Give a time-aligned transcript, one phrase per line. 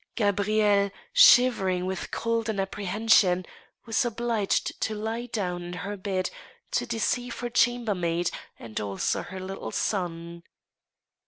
[0.15, 3.45] Gabrielle, shivering with cold and apprehension,
[3.85, 6.31] was obliged to lie down in her bed
[6.71, 10.41] to deceive her chambermaid and also her little son.